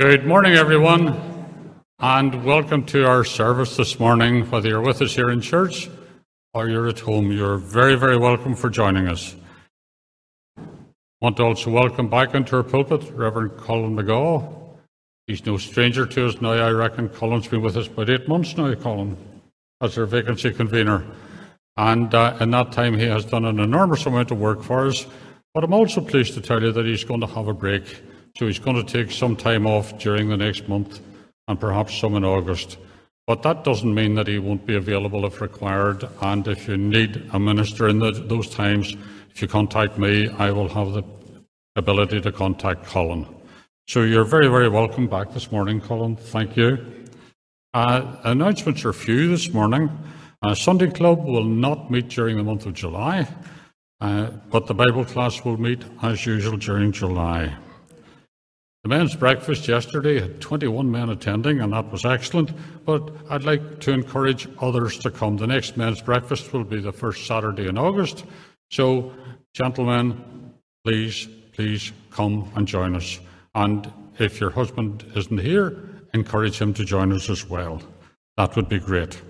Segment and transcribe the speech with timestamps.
[0.00, 4.48] Good morning, everyone, and welcome to our service this morning.
[4.48, 5.90] Whether you're with us here in church
[6.54, 9.34] or you're at home, you're very, very welcome for joining us.
[10.56, 10.62] I
[11.20, 14.76] want to also welcome back into our pulpit Reverend Colin McGaw.
[15.26, 16.52] He's no stranger to us now.
[16.52, 19.16] I reckon Colin's been with us about eight months now, Colin,
[19.80, 21.04] as our vacancy convener.
[21.76, 25.08] And uh, in that time, he has done an enormous amount of work for us.
[25.54, 28.00] But I'm also pleased to tell you that he's going to have a break
[28.38, 31.00] so he's going to take some time off during the next month
[31.48, 32.78] and perhaps some in August.
[33.26, 36.08] But that doesn't mean that he won't be available if required.
[36.22, 38.96] And if you need a minister in the, those times,
[39.30, 41.02] if you contact me, I will have the
[41.74, 43.26] ability to contact Colin.
[43.88, 46.14] So you're very, very welcome back this morning, Colin.
[46.14, 46.78] Thank you.
[47.74, 49.90] Uh, announcements are few this morning.
[50.42, 53.26] Uh, Sunday Club will not meet during the month of July,
[54.00, 57.56] uh, but the Bible class will meet as usual during July.
[58.88, 62.52] The men's breakfast yesterday had 21 men attending, and that was excellent.
[62.86, 65.36] But I'd like to encourage others to come.
[65.36, 68.24] The next men's breakfast will be the first Saturday in August.
[68.70, 69.12] So,
[69.52, 73.20] gentlemen, please, please come and join us.
[73.54, 75.76] And if your husband isn't here,
[76.14, 77.82] encourage him to join us as well.
[78.38, 79.20] That would be great.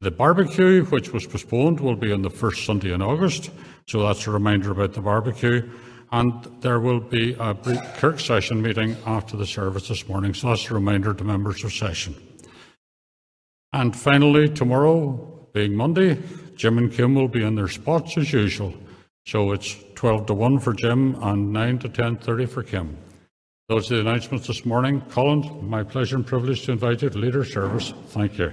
[0.00, 3.50] The barbecue, which was postponed, will be on the first Sunday in August.
[3.86, 5.70] So that's a reminder about the barbecue
[6.12, 10.34] and there will be a brief Kirk session meeting after the service this morning.
[10.34, 12.14] So that's a reminder to members of session.
[13.72, 16.18] And finally, tomorrow, being Monday,
[16.56, 18.74] Jim and Kim will be in their spots as usual.
[19.26, 22.96] So it's 12 to 1 for Jim and 9 to 10.30 for Kim.
[23.68, 25.00] Those are the announcements this morning.
[25.10, 27.94] Colin, my pleasure and privilege to invite you to lead our service.
[28.08, 28.52] Thank you.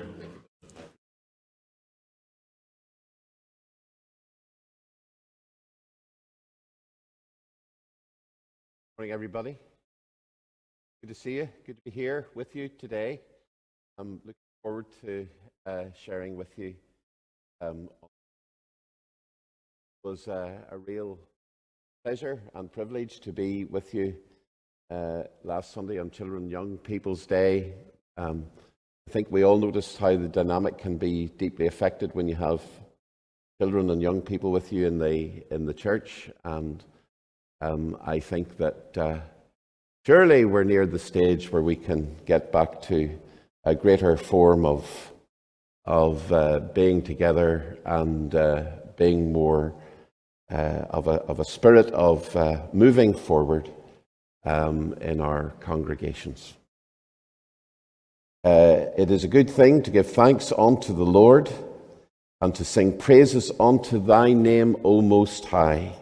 [8.99, 9.55] Morning, everybody.
[11.03, 11.47] Good to see you.
[11.67, 13.21] Good to be here with you today.
[13.99, 15.27] I'm looking forward to
[15.67, 16.73] uh, sharing with you.
[17.61, 18.07] Um, it
[20.03, 21.19] was uh, a real
[22.03, 24.15] pleasure and privilege to be with you
[24.89, 27.75] uh, last Sunday on Children and Young People's Day.
[28.17, 28.47] Um,
[29.07, 32.63] I think we all noticed how the dynamic can be deeply affected when you have
[33.61, 36.83] children and young people with you in the in the church and
[37.61, 39.19] um, I think that uh,
[40.05, 43.17] surely we're near the stage where we can get back to
[43.63, 45.11] a greater form of,
[45.85, 48.63] of uh, being together and uh,
[48.95, 49.73] being more
[50.51, 53.69] uh, of, a, of a spirit of uh, moving forward
[54.45, 56.53] um, in our congregations.
[58.43, 61.51] Uh, it is a good thing to give thanks unto the Lord
[62.39, 65.95] and to sing praises unto thy name, O Most High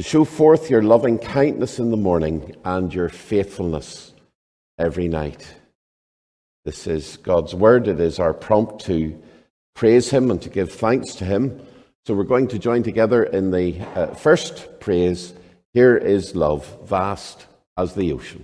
[0.00, 4.14] to show forth your loving kindness in the morning and your faithfulness
[4.78, 5.46] every night.
[6.64, 7.86] This is God's word.
[7.86, 9.22] It is our prompt to
[9.74, 11.60] praise Him and to give thanks to Him.
[12.06, 15.34] So we're going to join together in the uh, first praise.
[15.74, 17.44] Here is love, vast
[17.76, 18.42] as the ocean.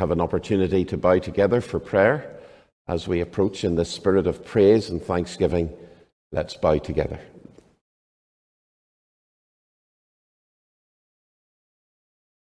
[0.00, 2.40] Have an opportunity to bow together for prayer
[2.88, 5.70] as we approach in the spirit of praise and thanksgiving.
[6.32, 7.20] Let's bow together.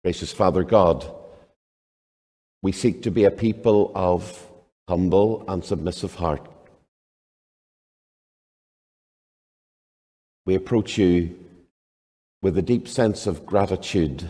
[0.02, 1.08] Gracious Father God,
[2.62, 4.44] we seek to be a people of
[4.88, 6.48] humble and submissive heart.
[10.46, 11.38] We approach you
[12.42, 14.28] with a deep sense of gratitude.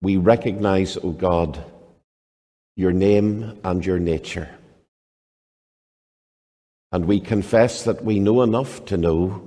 [0.00, 1.64] We recognize, O oh God,
[2.76, 4.48] your name and your nature.
[6.92, 9.42] And we confess that we know enough to know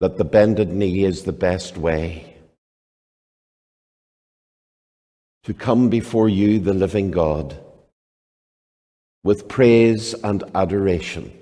[0.00, 2.36] that the bended knee is the best way
[5.44, 7.58] to come before you, the living God,
[9.24, 11.32] with praise and adoration,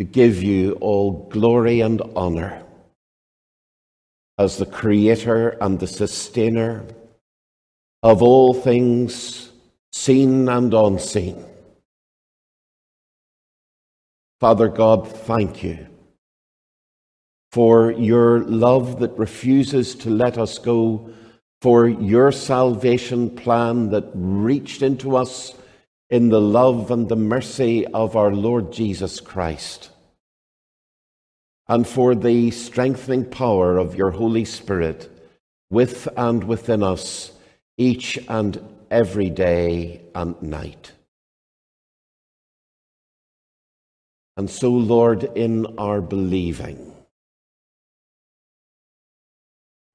[0.00, 2.64] to give you all glory and honor
[4.38, 6.84] as the creator and the sustainer
[8.02, 9.52] of all things
[9.92, 11.44] seen and unseen.
[14.40, 15.86] Father God, thank you
[17.52, 21.10] for your love that refuses to let us go,
[21.60, 25.54] for your salvation plan that reached into us
[26.10, 29.90] in the love and the mercy of our Lord Jesus Christ,
[31.68, 35.10] and for the strengthening power of your Holy Spirit
[35.70, 37.32] with and within us
[37.78, 38.60] each and
[38.90, 40.92] every day and night.
[44.36, 46.92] And so, Lord, in our believing,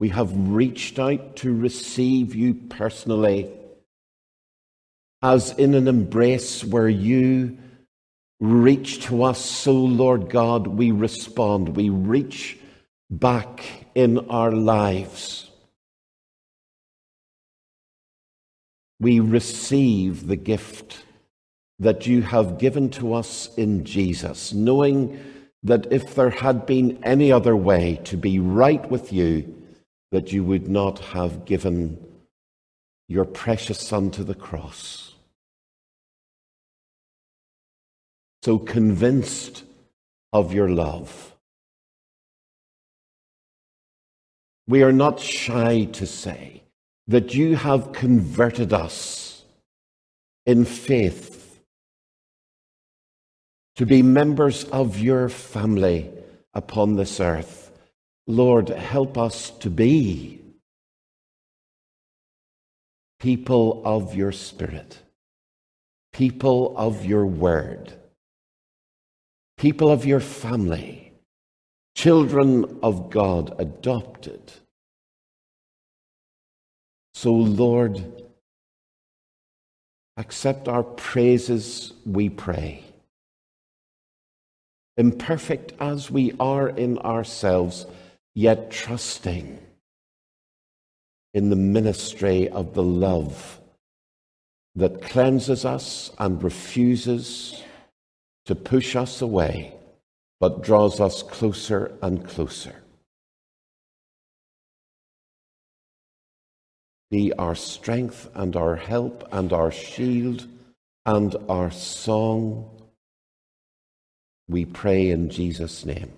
[0.00, 3.50] we have reached out to receive you personally,
[5.22, 7.58] as in an embrace where you
[8.40, 11.76] reach to us, so, Lord God, we respond.
[11.76, 12.58] We reach
[13.10, 13.64] back
[13.94, 15.50] in our lives.
[19.00, 21.02] We receive the gift
[21.78, 25.20] that you have given to us in Jesus, knowing
[25.62, 29.54] that if there had been any other way to be right with you,
[30.10, 32.04] that you would not have given
[33.08, 35.07] your precious Son to the cross.
[38.42, 39.64] So convinced
[40.32, 41.34] of your love,
[44.66, 46.62] we are not shy to say
[47.06, 49.44] that you have converted us
[50.46, 51.60] in faith
[53.76, 56.10] to be members of your family
[56.52, 57.70] upon this earth.
[58.26, 60.40] Lord, help us to be
[63.20, 64.98] people of your Spirit,
[66.12, 67.92] people of your word,
[69.58, 71.12] people of your family,
[71.94, 74.52] children of God, adopted.
[77.12, 78.22] So, Lord,
[80.16, 82.84] accept our praises, we pray
[84.98, 87.86] imperfect as we are in ourselves,
[88.34, 89.58] yet trusting
[91.32, 93.60] in the ministry of the love
[94.74, 97.62] that cleanses us and refuses
[98.48, 99.74] to push us away,
[100.40, 102.74] but draws us closer and closer.
[107.10, 110.46] Be our strength and our help and our shield
[111.04, 112.70] and our song
[114.48, 116.10] we pray in Jesus' name.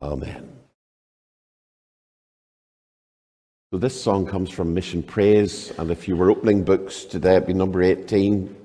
[0.00, 0.48] Amen.
[3.70, 7.46] So this song comes from Mission Praise, and if you were opening books today, it'd
[7.46, 8.57] be number 18.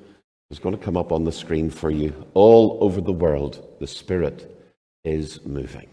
[0.53, 2.13] It's going to come up on the screen for you.
[2.35, 4.55] All over the world, the Spirit
[5.03, 5.89] is moving.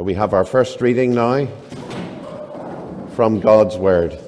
[0.00, 1.46] We have our first reading now
[3.14, 4.18] from God's Word.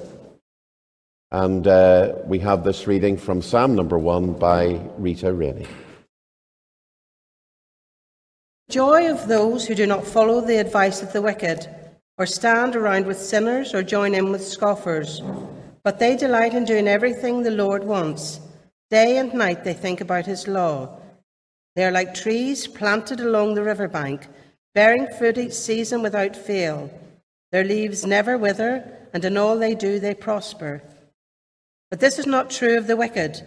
[1.31, 5.65] And uh, we have this reading from Psalm number one by Rita Rainey.
[8.69, 11.67] Joy of those who do not follow the advice of the wicked,
[12.19, 15.23] or stand around with sinners, or join in with scoffers.
[15.83, 18.39] But they delight in doing everything the Lord wants.
[18.91, 20.99] Day and night they think about his law.
[21.75, 24.27] They are like trees planted along the river bank,
[24.73, 26.89] bearing fruit each season without fail.
[27.51, 30.81] Their leaves never wither, and in all they do they prosper.
[31.89, 33.45] But this is not true of the wicked.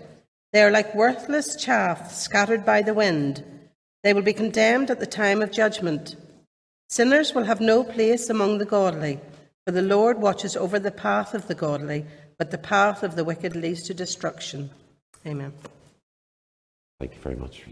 [0.52, 3.44] They are like worthless chaff scattered by the wind.
[4.04, 6.14] They will be condemned at the time of judgment.
[6.88, 9.18] Sinners will have no place among the godly,
[9.64, 12.06] for the Lord watches over the path of the godly,
[12.38, 14.70] but the path of the wicked leads to destruction.
[15.26, 15.52] Amen.
[17.00, 17.64] Thank you very much.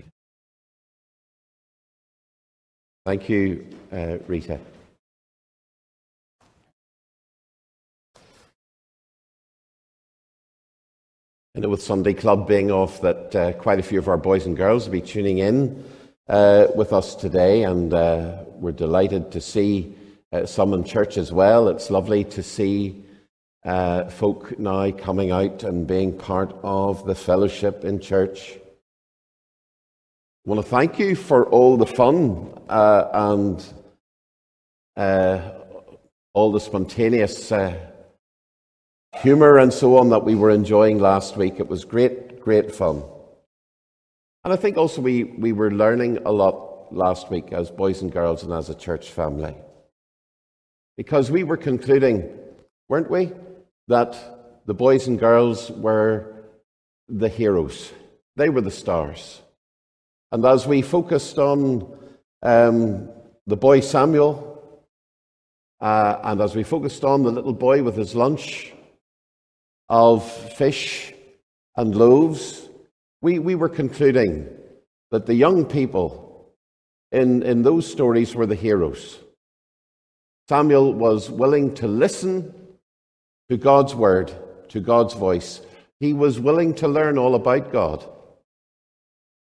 [3.05, 4.59] Thank you, uh, Rita.
[11.55, 14.47] I know with Sunday Club being off that uh, quite a few of our boys
[14.47, 15.85] and girls will be tuning in
[16.31, 19.95] uh, with us today, and uh, we're delighted to see
[20.33, 21.69] uh, some in church as well.
[21.69, 23.05] It's lovely to see
[23.67, 28.55] uh, folk now coming out and being part of the fellowship in church.
[30.47, 33.65] I want to thank you for all the fun uh, and
[36.35, 37.51] all the spontaneous
[39.23, 41.61] humour and so on that we were enjoying last week.
[41.61, 43.03] It was great, great fun.
[44.45, 48.13] And I think also we, we were learning a lot last week as boys and
[48.13, 49.57] girls and as a church family.
[50.99, 52.29] Because we were concluding,
[52.91, 53.33] weren't we,
[53.89, 54.15] that
[54.67, 56.45] the boys and girls were
[57.09, 57.93] the heroes,
[58.37, 59.41] they were the stars.
[60.35, 61.97] And as we focused on
[62.43, 63.09] um,
[63.47, 64.83] the boy Samuel,
[65.81, 68.73] uh, and as we focused on the little boy with his lunch,
[69.89, 71.15] of fish
[71.77, 72.69] and loaves,
[73.23, 74.49] we, we were concluding
[75.13, 76.53] that the young people
[77.13, 79.21] in, in those stories were the heroes.
[80.49, 82.53] Samuel was willing to listen
[83.49, 84.33] to God's word,
[84.71, 85.61] to God's voice.
[86.01, 88.11] He was willing to learn all about God.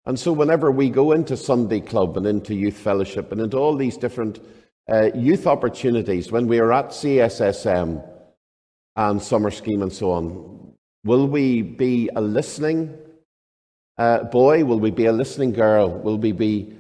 [0.05, 3.75] And so, whenever we go into Sunday Club and into youth fellowship and into all
[3.75, 4.39] these different
[4.91, 8.03] uh, youth opportunities, when we are at CSSM,
[8.95, 10.73] and summer scheme and so on.
[11.03, 12.97] Will we be a listening
[13.97, 14.63] uh, boy?
[14.63, 15.89] Will we be a listening girl?
[15.89, 16.73] Will we be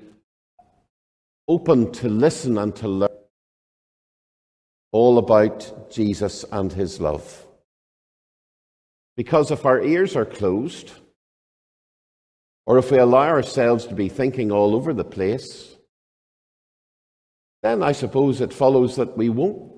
[1.47, 3.09] open to listen and to learn
[4.91, 7.45] all about Jesus and his love?
[9.17, 10.91] Because if our ears are closed,
[12.65, 15.75] or if we allow ourselves to be thinking all over the place,
[17.63, 19.71] then I suppose it follows that we won't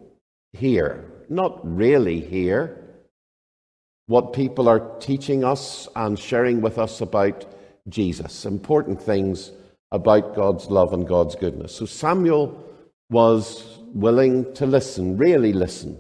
[0.54, 2.84] hear not really hear
[4.08, 7.46] what people are teaching us and sharing with us about
[7.90, 9.52] Jesus, important things
[9.92, 11.76] about God's love and God's goodness.
[11.76, 12.64] So Samuel
[13.10, 16.00] was willing to listen, really listen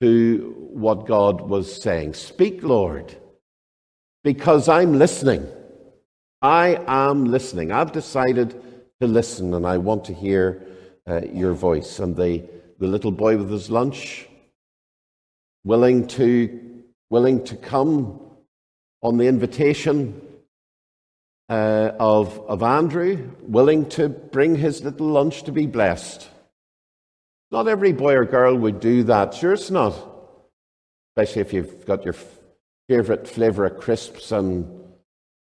[0.00, 2.14] to what God was saying.
[2.14, 3.14] Speak, Lord,
[4.24, 5.46] because I'm listening.
[6.42, 7.70] I am listening.
[7.72, 8.60] I've decided
[9.00, 10.66] to listen and I want to hear
[11.08, 11.98] uh, your voice.
[11.98, 12.48] And the
[12.82, 14.26] the little boy with his lunch,
[15.62, 18.20] willing to, willing to come
[19.02, 20.20] on the invitation
[21.48, 26.28] uh, of, of Andrew, willing to bring his little lunch to be blessed.
[27.52, 29.34] Not every boy or girl would do that.
[29.34, 29.94] Sure, it's not.
[31.10, 32.16] Especially if you've got your
[32.88, 34.81] favourite flavour of crisps and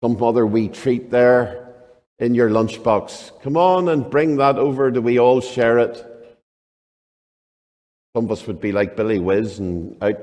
[0.06, 1.74] some other wee treat there
[2.20, 3.42] in your lunchbox.
[3.42, 4.88] Come on and bring that over.
[4.92, 5.96] Do we all share it?
[8.14, 10.20] Some of us would be like Billy Whizz and out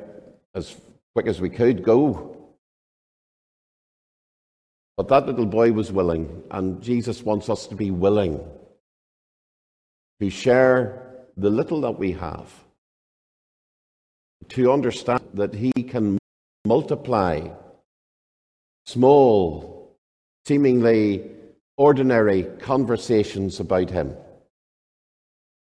[0.56, 0.74] as
[1.13, 2.38] quick as we could go.
[4.96, 8.40] But that little boy was willing, and Jesus wants us to be willing
[10.22, 12.50] to share the little that we have,
[14.50, 16.18] to understand that He can
[16.63, 17.50] multiply
[18.86, 19.73] small,
[20.45, 21.29] seemingly
[21.77, 24.15] ordinary conversations about Him.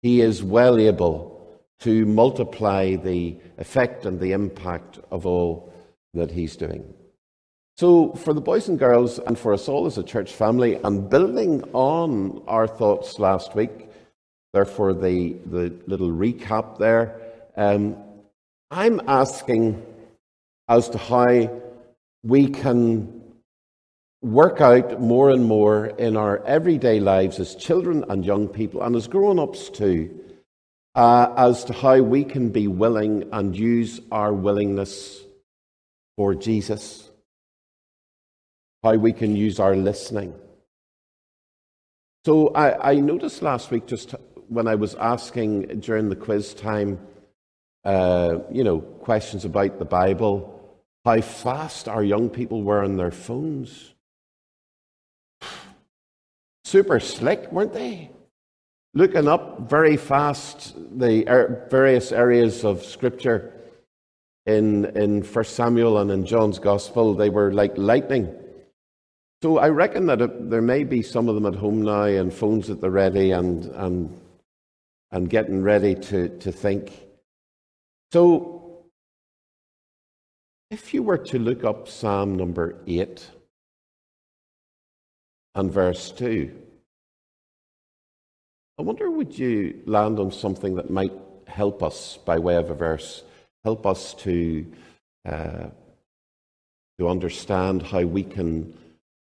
[0.02, 1.32] He is well able
[1.80, 5.72] to multiply the effect and the impact of all
[6.14, 6.94] that he's doing.
[7.76, 11.08] So, for the boys and girls, and for us all as a church family, and
[11.08, 13.88] building on our thoughts last week,
[14.52, 17.20] therefore, the, the little recap there,
[17.56, 17.96] um,
[18.70, 19.84] I'm asking
[20.68, 21.62] as to how
[22.22, 23.22] we can
[24.23, 28.95] work out more and more in our everyday lives as children and young people, and
[28.95, 30.19] as grown ups too,
[30.95, 35.21] uh, as to how we can be willing and use our willingness
[36.17, 37.11] for Jesus,
[38.83, 40.33] how we can use our listening.
[42.25, 44.14] So I, I noticed last week, just
[44.49, 47.00] when I was asking during the quiz time,
[47.85, 53.11] uh, you know, questions about the Bible, how fast our young people were on their
[53.11, 53.91] phones.
[56.73, 58.11] Super slick, weren't they?
[58.95, 63.52] Looking up very fast the er, various areas of Scripture
[64.47, 68.35] in, in 1 Samuel and in John's Gospel, they were like lightning.
[69.43, 72.33] So I reckon that it, there may be some of them at home now and
[72.33, 74.19] phones at the ready and, and,
[75.11, 76.91] and getting ready to, to think.
[78.12, 78.87] So
[80.71, 83.29] if you were to look up Psalm number 8
[85.54, 86.50] and verse 2,
[88.78, 91.12] I wonder would you land on something that might
[91.47, 93.23] help us by way of a verse,
[93.65, 94.67] help us to,
[95.26, 95.67] uh,
[96.99, 98.76] to understand how we can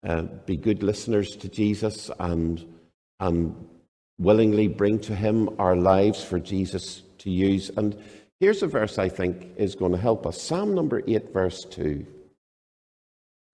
[0.05, 2.65] uh, be good listeners to Jesus and,
[3.19, 3.55] and
[4.17, 7.69] willingly bring to Him our lives for Jesus to use.
[7.77, 7.95] And
[8.39, 12.05] here's a verse I think is going to help us Psalm number 8, verse 2.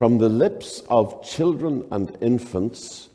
[0.03, 3.07] From the lips of children and infants,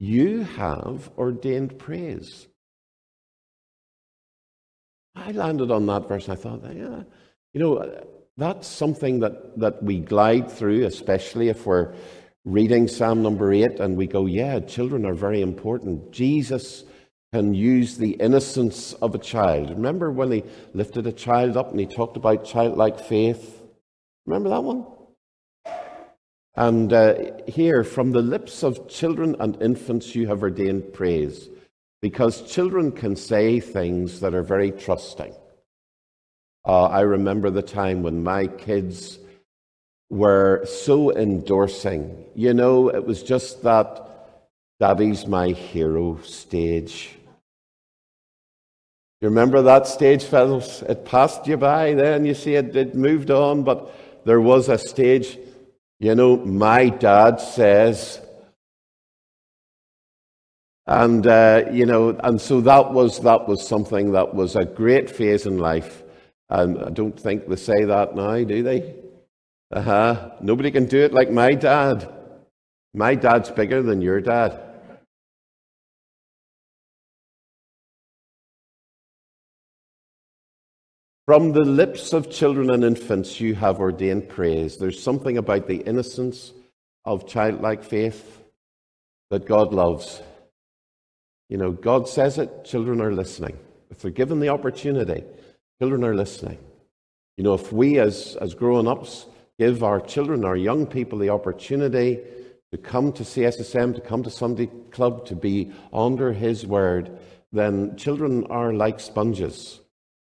[0.00, 2.48] you have ordained praise.
[5.14, 7.04] I landed on that verse I thought, yeah,
[7.52, 8.04] you know,
[8.36, 11.94] that's something that, that we glide through, especially if we're
[12.44, 16.10] reading Psalm number eight and we go, yeah, children are very important.
[16.10, 16.82] Jesus
[17.32, 19.70] can use the innocence of a child.
[19.70, 20.42] Remember when he
[20.74, 23.62] lifted a child up and he talked about childlike faith?
[24.26, 24.86] Remember that one?
[26.54, 27.14] And uh,
[27.48, 31.48] here, from the lips of children and infants, you have ordained praise,
[32.02, 35.34] because children can say things that are very trusting.
[36.66, 39.18] Uh, I remember the time when my kids
[40.10, 42.26] were so endorsing.
[42.34, 44.08] You know, it was just that
[44.78, 47.16] Daddy's my hero stage.
[49.22, 50.82] You remember that stage, fellows?
[50.88, 54.76] It passed you by then, you see, it, it moved on, but there was a
[54.76, 55.38] stage,
[56.02, 58.20] you know, my dad says.
[60.84, 65.08] And, uh, you know, and so that was, that was something that was a great
[65.08, 66.02] phase in life.
[66.50, 68.96] And I don't think they say that now, do they?
[69.70, 70.30] Uh huh.
[70.40, 72.12] Nobody can do it like my dad.
[72.92, 74.60] My dad's bigger than your dad.
[81.32, 84.76] From the lips of children and infants, you have ordained praise.
[84.76, 86.52] There's something about the innocence
[87.06, 88.42] of childlike faith
[89.30, 90.20] that God loves.
[91.48, 93.58] You know, God says it, children are listening.
[93.90, 95.24] If they're given the opportunity,
[95.80, 96.58] children are listening.
[97.38, 99.24] You know, if we as, as grown ups
[99.58, 102.20] give our children, our young people, the opportunity
[102.72, 107.18] to come to CSSM, to come to Sunday Club, to be under His Word,
[107.52, 109.78] then children are like sponges.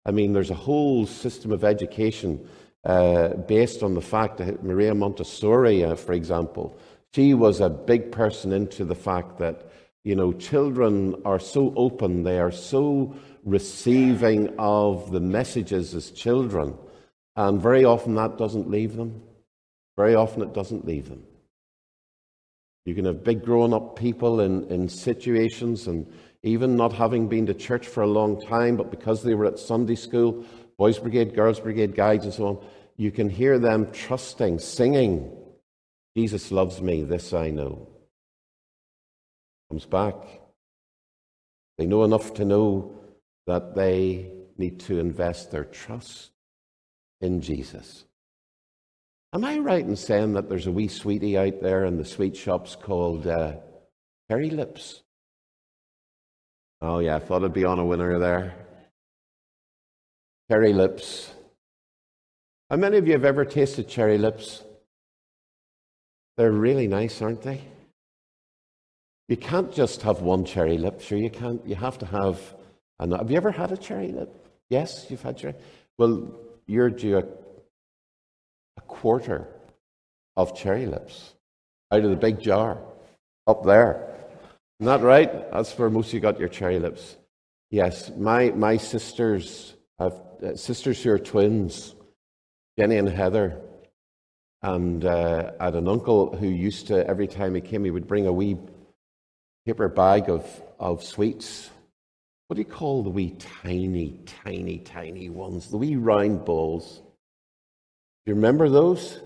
[0.06, 2.46] I mean, there's a whole system of education
[2.84, 6.76] uh, based on the fact that Maria Montessori, uh, for example,
[7.14, 9.70] she was a big person into the fact that,
[10.02, 13.14] you know, children are so open, they are so
[13.44, 16.76] receiving of the messages as children
[17.36, 19.22] and very often that doesn't leave them.
[19.96, 21.24] Very often it doesn't leave them.
[22.84, 26.12] You can have big grown up people in, in situations and
[26.44, 29.58] even not having been to church for a long time, but because they were at
[29.58, 30.44] Sunday school,
[30.76, 35.34] Boys Brigade, Girls Brigade, guides, and so on, you can hear them trusting, singing,
[36.16, 37.88] Jesus loves me, this I know.
[39.70, 40.14] Comes back.
[41.78, 42.94] They know enough to know
[43.46, 46.30] that they need to invest their trust
[47.20, 48.04] in Jesus.
[49.32, 52.36] Am I right in saying that there's a wee sweetie out there in the sweet
[52.36, 53.56] shops called uh,
[54.30, 55.03] Cherry Lips?
[56.80, 58.54] Oh, yeah, I thought I'd be on a winner there.
[60.50, 61.32] Cherry Lips.
[62.70, 64.62] How many of you have ever tasted cherry lips?
[66.36, 67.60] They're really nice, aren't they?
[69.28, 71.64] You can't just have one cherry lip, sure you can't.
[71.66, 72.40] You have to have.
[72.98, 73.22] Another.
[73.22, 74.48] Have you ever had a cherry lip?
[74.70, 75.54] Yes, you've had cherry.
[75.98, 76.34] Well,
[76.66, 77.24] you're due a,
[78.76, 79.46] a quarter
[80.36, 81.34] of cherry lips
[81.92, 82.78] out of the big jar
[83.46, 84.14] up there.
[84.80, 85.52] Isn't that right?
[85.52, 87.16] That's where most of you got your cherry lips.
[87.70, 91.94] Yes, my, my sisters, have uh, sisters who are twins,
[92.78, 93.60] Jenny and Heather,
[94.62, 98.06] And uh, I had an uncle who used to, every time he came, he would
[98.06, 98.56] bring a wee
[99.66, 100.44] paper bag of,
[100.80, 101.70] of sweets.
[102.48, 105.70] What do you call the wee tiny, tiny, tiny ones?
[105.70, 107.02] The wee round balls.
[108.24, 109.20] Do you remember those?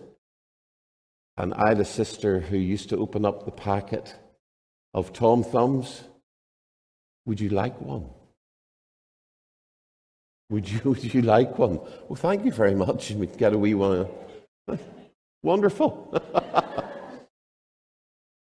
[1.36, 4.14] And I had a sister who used to open up the packet
[4.98, 6.02] of Tom Thumbs.
[7.26, 8.06] Would you like one?
[10.50, 11.78] Would you, would you like one?
[12.08, 13.10] Well, thank you very much.
[13.12, 14.06] We'd get a wee one.
[15.42, 16.20] Wonderful.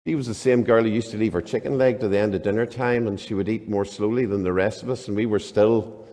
[0.03, 2.33] He was the same girl who used to leave her chicken leg to the end
[2.33, 5.15] of dinner time, and she would eat more slowly than the rest of us, and
[5.15, 6.07] we were still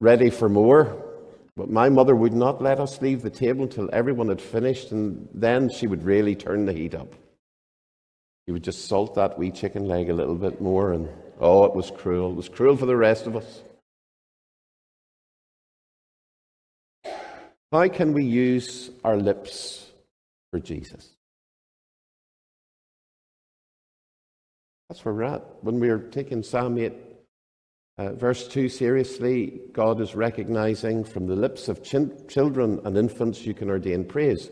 [0.00, 0.96] ready for more.
[1.56, 5.28] But my mother would not let us leave the table until everyone had finished, and
[5.34, 7.14] then she would really turn the heat up.
[8.46, 11.08] She would just salt that wee chicken leg a little bit more, and
[11.40, 12.30] oh, it was cruel.
[12.30, 13.62] It was cruel for the rest of us.
[17.72, 19.90] How can we use our lips
[20.52, 21.08] for Jesus?
[24.88, 25.64] That's where we're at.
[25.64, 26.92] When we're taking Psalm 8,
[27.98, 33.44] uh, verse 2 seriously, God is recognizing from the lips of ch- children and infants
[33.44, 34.50] you can ordain praise.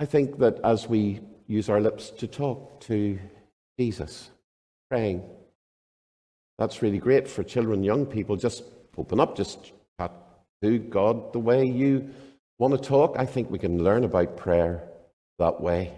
[0.00, 1.20] I think that as we
[1.50, 3.18] use our lips to talk to
[3.78, 4.30] Jesus,
[4.88, 5.22] praying,
[6.58, 8.36] that's really great for children, young people.
[8.36, 8.62] Just
[8.96, 10.12] open up, just chat
[10.62, 12.10] to God the way you
[12.58, 13.16] want to talk.
[13.18, 14.88] I think we can learn about prayer
[15.38, 15.92] that way.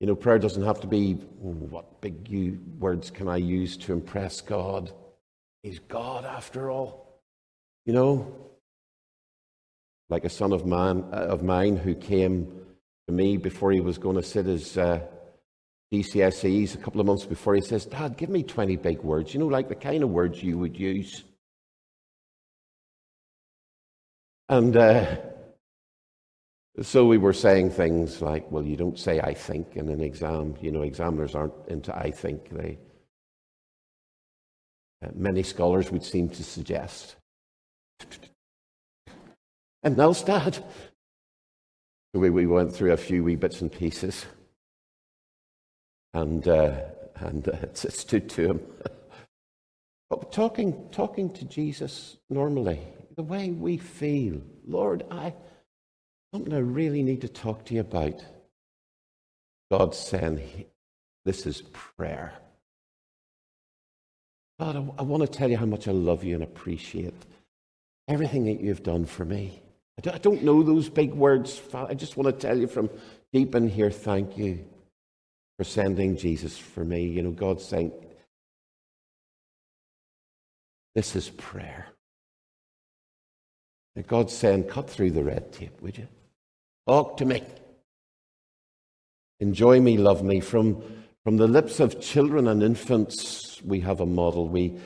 [0.00, 3.92] You know, prayer doesn't have to be what big you, words can I use to
[3.92, 4.92] impress God?
[5.62, 7.20] He's God after all.
[7.84, 8.34] You know,
[10.08, 12.60] like a son of man of mine who came
[13.10, 15.00] to me before he was going to sit his uh,
[15.92, 17.54] GCSEs a couple of months before.
[17.54, 19.34] He says, "Dad, give me twenty big words.
[19.34, 21.24] You know, like the kind of words you would use."
[24.48, 25.16] And uh,
[26.82, 30.54] so we were saying things like, well, you don't say I think in an exam.
[30.60, 32.50] You know, examiners aren't into I think.
[32.50, 32.78] They,
[35.04, 37.16] uh, many scholars would seem to suggest.
[39.82, 40.62] And now, Dad.
[42.14, 44.26] We, we went through a few wee bits and pieces.
[46.12, 46.80] And, uh,
[47.16, 48.60] and uh, it stood to him.
[50.10, 52.80] but talking, talking to Jesus normally,
[53.16, 54.40] the way we feel.
[54.66, 55.34] Lord, I
[56.32, 58.24] something I really need to talk to you about.
[59.70, 60.66] God saying,
[61.24, 62.32] This is prayer.
[64.58, 67.14] God, I, I want to tell you how much I love you and appreciate
[68.08, 69.62] everything that you've done for me.
[70.06, 71.60] I don't, know those big words.
[71.74, 72.90] I just want to tell you from
[73.32, 74.64] deep in here, thank you
[75.58, 77.06] for sending Jesus for me.
[77.06, 77.92] You know, God's saying,
[80.94, 81.86] This is prayer.
[84.06, 86.08] God's saying, cut through the red tape, would you?
[86.86, 87.42] Talk to me.
[89.40, 90.40] Enjoy me, love me.
[90.40, 90.82] From,
[91.24, 94.48] from the lips of children and infants, we have a model.
[94.48, 94.78] We,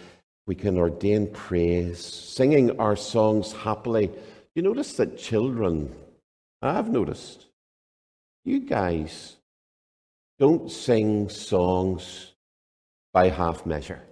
[0.46, 4.10] we can ordain praise, singing our songs happily.
[4.54, 5.92] You notice that children,
[6.62, 7.46] I've noticed,
[8.44, 9.36] you guys
[10.38, 12.32] don't sing songs
[13.12, 14.02] by half measure.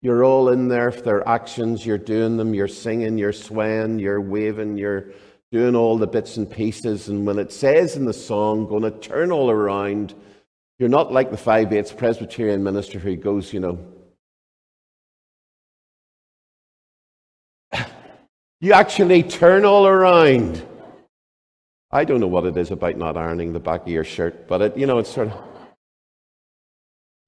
[0.00, 1.84] You're all in there for their actions.
[1.84, 2.54] You're doing them.
[2.54, 3.18] You're singing.
[3.18, 3.98] You're swaying.
[3.98, 4.78] You're waving.
[4.78, 5.10] You're
[5.50, 7.08] doing all the bits and pieces.
[7.08, 10.14] And when it says in the song, going to turn all around,
[10.78, 13.78] you're not like the five eighths Presbyterian minister who goes, you know,
[18.60, 20.64] you actually turn all around.
[21.90, 24.62] I don't know what it is about not ironing the back of your shirt, but
[24.62, 25.42] it, you know, it's sort of.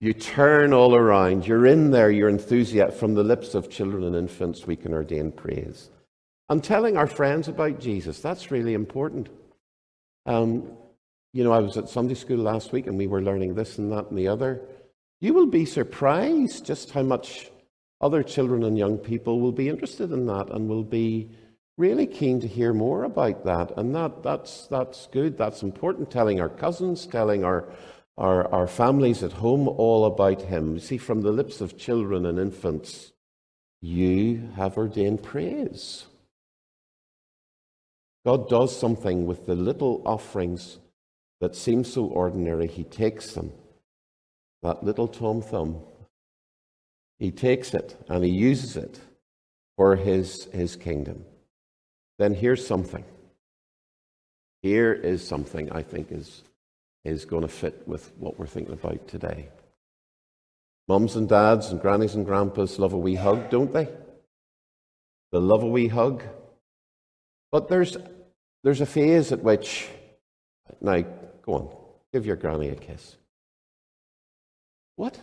[0.00, 1.46] You turn all around.
[1.46, 2.10] You're in there.
[2.10, 2.98] You're enthusiastic.
[2.98, 5.90] From the lips of children and infants, we can ordain praise.
[6.48, 9.28] And telling our friends about Jesus, that's really important.
[10.24, 10.70] Um,
[11.32, 13.92] you know, I was at Sunday school last week and we were learning this and
[13.92, 14.62] that and the other.
[15.20, 17.50] You will be surprised just how much
[18.00, 21.30] other children and young people will be interested in that and will be
[21.76, 23.76] really keen to hear more about that.
[23.76, 25.38] And that, that's, that's good.
[25.38, 26.10] That's important.
[26.10, 27.68] Telling our cousins, telling our
[28.18, 30.74] our, our families at home all about him.
[30.74, 33.12] You see, from the lips of children and infants,
[33.80, 36.06] you have ordained praise.
[38.26, 40.78] God does something with the little offerings
[41.40, 42.66] that seem so ordinary.
[42.66, 43.52] He takes them,
[44.62, 45.80] that little Tom Thumb,
[47.18, 49.00] he takes it and he uses it
[49.76, 51.24] for his, his kingdom.
[52.18, 53.04] Then here's something.
[54.62, 56.42] Here is something I think is
[57.04, 59.48] is going to fit with what we're thinking about today.
[60.88, 63.88] Mums and dads and grannies and grandpas love a wee hug, don't they?
[65.32, 66.22] They love a wee hug.
[67.50, 67.96] But there's,
[68.62, 69.88] there's a phase at which,
[70.80, 71.02] now,
[71.42, 71.68] go on,
[72.12, 73.16] give your granny a kiss.
[74.96, 75.18] What?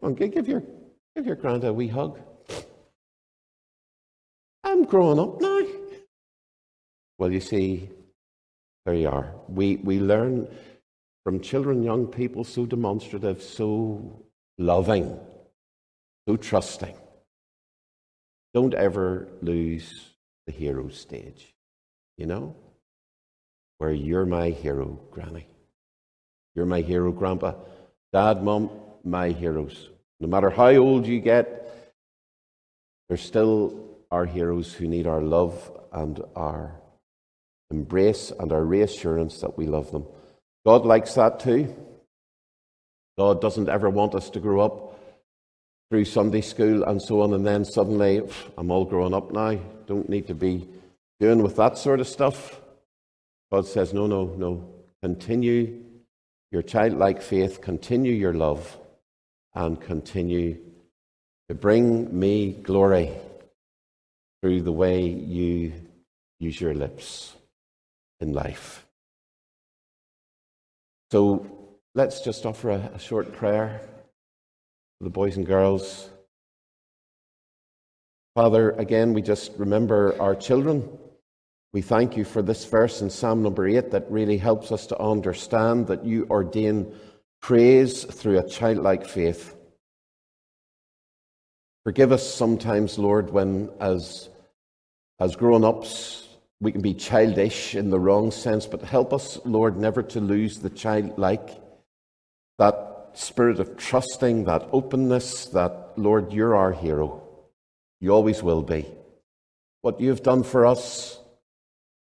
[0.00, 0.62] On, give your,
[1.16, 2.20] give your granddad a wee hug.
[4.64, 5.62] I'm growing up now.
[7.18, 7.90] Well, you see,
[8.86, 9.34] there you are.
[9.48, 10.48] We, we learn
[11.24, 14.22] from children, young people, so demonstrative, so
[14.56, 15.18] loving,
[16.28, 16.94] so trusting.
[18.54, 20.10] Don't ever lose
[20.46, 21.54] the hero stage,
[22.16, 22.54] you know?
[23.78, 25.46] Where you're my hero, Granny.
[26.54, 27.54] You're my hero, Grandpa.
[28.12, 28.70] Dad, Mum,
[29.04, 29.90] my heroes.
[30.20, 31.94] No matter how old you get,
[33.08, 33.78] there's still
[34.10, 36.74] our heroes who need our love and our
[37.70, 40.06] embrace and our reassurance that we love them.
[40.64, 41.74] God likes that too.
[43.16, 45.00] God doesn't ever want us to grow up
[45.90, 48.22] through Sunday school and so on, and then suddenly,
[48.56, 50.68] I'm all grown up now, don't need to be
[51.18, 52.60] doing with that sort of stuff.
[53.50, 54.68] God says, No, no, no.
[55.02, 55.82] Continue
[56.52, 58.76] your childlike faith, continue your love,
[59.54, 60.58] and continue
[61.48, 63.14] to bring me glory
[64.40, 65.72] through the way you
[66.38, 67.34] use your lips
[68.20, 68.86] in life.
[71.10, 71.46] So
[71.94, 73.80] let's just offer a, a short prayer
[74.98, 76.10] for the boys and girls.
[78.34, 80.88] Father, again, we just remember our children.
[81.72, 85.00] We thank you for this verse in Psalm number 8 that really helps us to
[85.00, 86.94] understand that you ordain
[87.40, 89.56] praise through a childlike faith.
[91.84, 94.28] Forgive us sometimes, Lord, when as,
[95.18, 96.28] as grown ups
[96.60, 100.58] we can be childish in the wrong sense, but help us, Lord, never to lose
[100.58, 101.50] the childlike,
[102.58, 107.22] that spirit of trusting, that openness, that, Lord, you're our hero.
[108.00, 108.86] You always will be.
[109.82, 111.20] What you've done for us,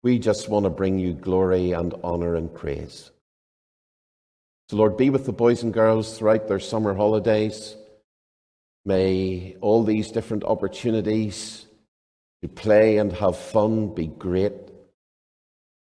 [0.03, 3.12] we just want to bring you glory and honor and praise.
[4.72, 7.76] Lord, be with the boys and girls throughout their summer holidays.
[8.85, 11.66] May all these different opportunities
[12.42, 14.54] to play and have fun be great.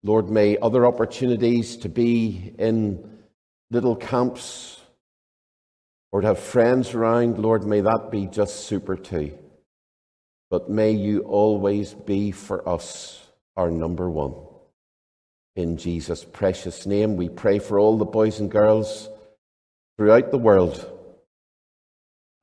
[0.04, 3.20] Lord, may other opportunities to be in
[3.70, 4.80] little camps
[6.12, 9.38] or to have friends around, Lord, may that be just super too.
[10.50, 14.47] But may you always be for us our number one.
[15.58, 19.10] In Jesus' precious name, we pray for all the boys and girls
[19.98, 20.88] throughout the world.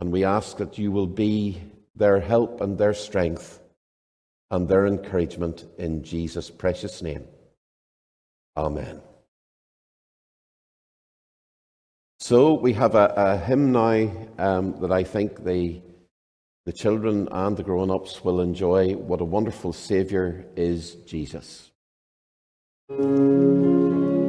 [0.01, 1.63] And we ask that you will be
[1.95, 3.61] their help and their strength
[4.51, 7.25] and their encouragement in Jesus' precious name.
[8.57, 9.01] Amen.
[12.19, 15.81] So we have a, a hymn now um, that I think the,
[16.67, 18.95] the children and the grown ups will enjoy.
[18.95, 21.71] What a wonderful Saviour is Jesus.
[22.89, 24.24] thank you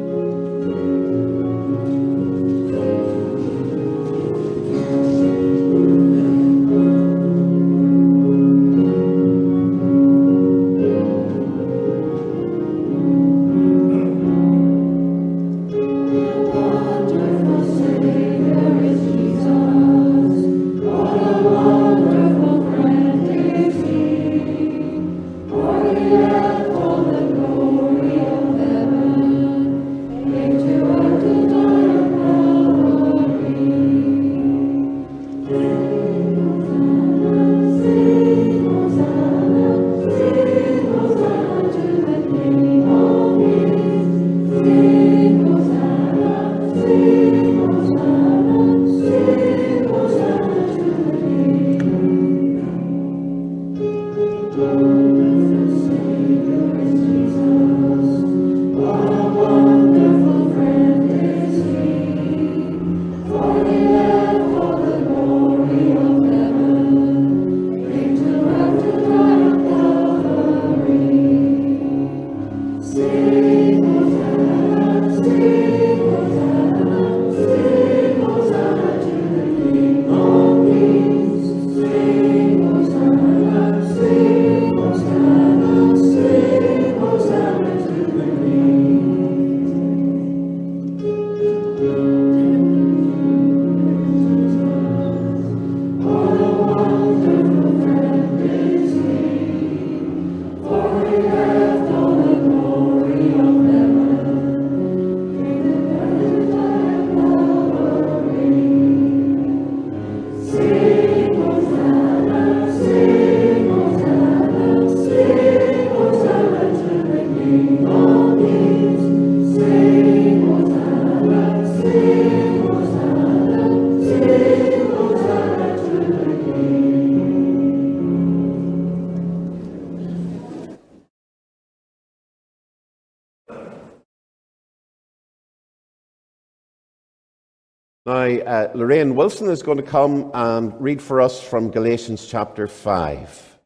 [138.76, 143.58] Lorraine Wilson is going to come and read for us from Galatians chapter 5.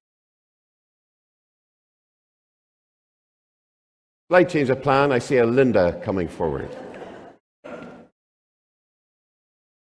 [4.29, 5.11] Slight change of plan.
[5.11, 6.69] I see a Linda coming forward.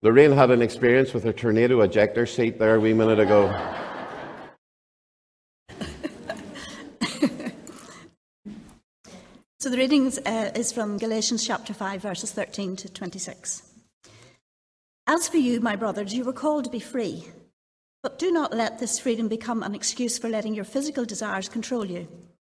[0.01, 3.53] Lorraine had an experience with her tornado ejector seat there a wee minute ago.
[9.59, 13.72] So the reading uh, is from Galatians chapter 5, verses 13 to 26.
[15.13, 17.27] As for you, my brothers, you were called to be free,
[18.01, 21.85] but do not let this freedom become an excuse for letting your physical desires control
[21.85, 22.07] you.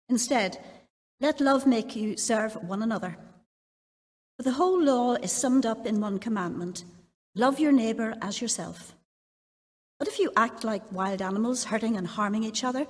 [0.08, 0.64] Instead,
[1.20, 3.18] let love make you serve one another.
[4.38, 6.86] For the whole law is summed up in one commandment
[7.34, 8.94] love your neighbour as yourself.
[9.98, 12.86] But if you act like wild animals, hurting and harming each other,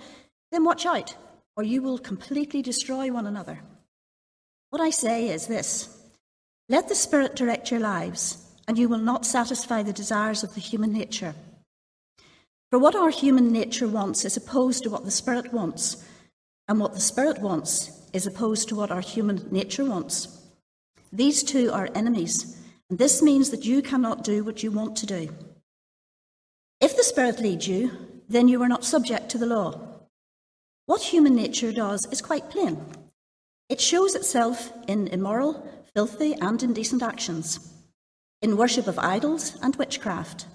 [0.52, 1.16] then watch out,
[1.56, 3.62] or you will completely destroy one another.
[4.72, 5.88] What I say is this
[6.68, 10.62] let the Spirit direct your lives, and you will not satisfy the desires of the
[10.62, 11.36] human nature.
[12.72, 16.04] For what our human nature wants is opposed to what the Spirit wants,
[16.68, 20.40] and what the Spirit wants is opposed to what our human nature wants.
[21.12, 22.58] These two are enemies,
[22.90, 25.30] and this means that you cannot do what you want to do.
[26.82, 27.92] If the Spirit leads you,
[28.28, 29.80] then you are not subject to the law.
[30.86, 32.84] What human nature does is quite plain.
[33.70, 37.73] It shows itself in immoral, filthy, and indecent actions,
[38.44, 40.46] in worship of idols and witchcraft.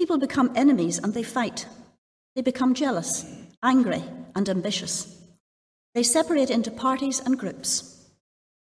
[0.00, 1.66] People become enemies and they fight.
[2.34, 3.24] They become jealous,
[3.62, 4.02] angry,
[4.34, 5.22] and ambitious.
[5.94, 8.08] They separate into parties and groups.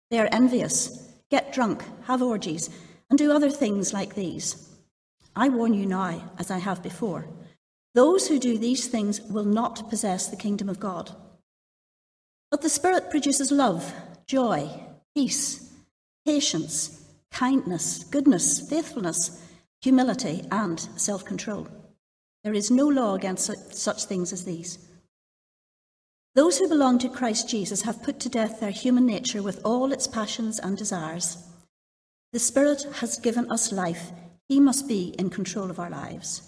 [0.09, 2.69] They are envious, get drunk, have orgies,
[3.09, 4.75] and do other things like these.
[5.35, 7.27] I warn you now, as I have before
[7.95, 11.15] those who do these things will not possess the kingdom of God.
[12.51, 13.93] But the Spirit produces love,
[14.27, 14.69] joy,
[15.15, 15.73] peace,
[16.25, 17.04] patience,
[17.35, 19.41] kindness, goodness, faithfulness,
[19.81, 21.67] humility, and self control.
[22.43, 24.79] There is no law against such things as these.
[26.33, 29.91] Those who belong to Christ Jesus have put to death their human nature with all
[29.91, 31.37] its passions and desires.
[32.33, 34.11] The Spirit has given us life.
[34.47, 36.41] He must be in control of our lives.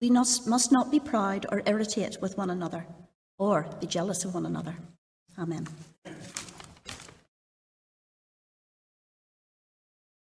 [0.00, 2.86] We must, must not be proud or irritate with one another
[3.38, 4.74] or be jealous of one another.
[5.38, 5.66] Amen.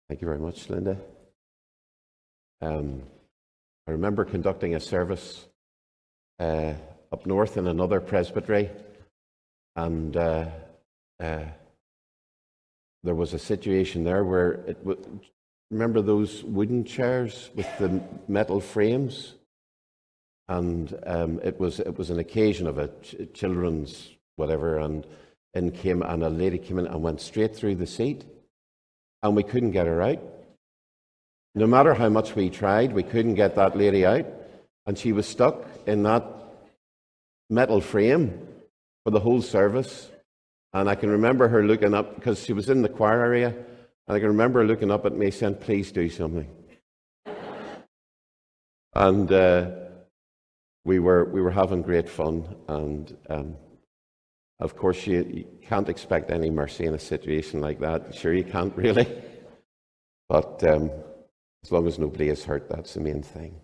[0.09, 0.97] Thank you very much, Linda.
[2.61, 3.03] Um,
[3.87, 5.45] I remember conducting a service
[6.39, 6.73] uh,
[7.11, 8.69] up north in another presbytery,
[9.75, 10.45] and uh,
[11.19, 11.43] uh,
[13.03, 15.19] there was a situation there where it w-
[15.71, 19.33] remember those wooden chairs with the metal frames,
[20.47, 25.05] and um, it was it was an occasion of a ch- children's whatever, and
[25.53, 28.23] in came and a lady came in and went straight through the seat,
[29.23, 30.21] and we couldn't get her out.
[31.55, 34.25] No matter how much we tried, we couldn't get that lady out,
[34.85, 36.23] and she was stuck in that
[37.49, 38.47] metal frame
[39.03, 40.09] for the whole service.
[40.73, 44.15] And I can remember her looking up because she was in the choir area, and
[44.15, 46.47] I can remember her looking up at me saying, "Please do something."
[48.97, 49.69] and uh,
[50.85, 53.55] we were we were having great fun, and um,
[54.59, 58.15] of course, you, you, can't expect any mercy in a situation like that.
[58.15, 59.07] Sure, you can't really.
[60.29, 60.89] But um,
[61.63, 63.59] as long as nobody is hurt, that's the main thing.